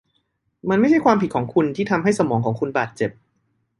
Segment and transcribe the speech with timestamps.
[0.69, 3.11] มันไม่ใช่ความผิดของคุณที่ทำให้สมองของคุณบาดเจ็บ